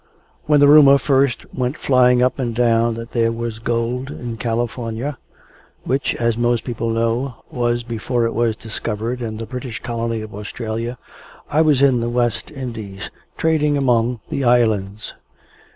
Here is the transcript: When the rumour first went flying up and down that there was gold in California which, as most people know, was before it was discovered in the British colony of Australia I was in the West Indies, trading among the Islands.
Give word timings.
When 0.47 0.59
the 0.59 0.67
rumour 0.67 0.97
first 0.97 1.45
went 1.53 1.77
flying 1.77 2.23
up 2.23 2.39
and 2.39 2.55
down 2.55 2.95
that 2.95 3.11
there 3.11 3.31
was 3.31 3.59
gold 3.59 4.09
in 4.09 4.35
California 4.37 5.19
which, 5.83 6.15
as 6.15 6.35
most 6.35 6.63
people 6.63 6.89
know, 6.89 7.43
was 7.51 7.83
before 7.83 8.25
it 8.25 8.33
was 8.33 8.55
discovered 8.55 9.21
in 9.21 9.37
the 9.37 9.45
British 9.45 9.79
colony 9.79 10.21
of 10.21 10.33
Australia 10.33 10.97
I 11.51 11.61
was 11.61 11.83
in 11.83 11.99
the 11.99 12.09
West 12.09 12.49
Indies, 12.49 13.11
trading 13.37 13.77
among 13.77 14.21
the 14.27 14.43
Islands. 14.43 15.13